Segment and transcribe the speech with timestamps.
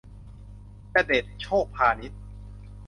[0.93, 2.21] จเด็ด โชคพานิชย์